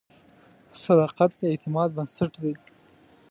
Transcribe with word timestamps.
صداقت 0.83 1.31
د 1.39 1.41
اعتماد 1.51 1.89
بنسټ 1.97 2.31
دی. 2.43 2.53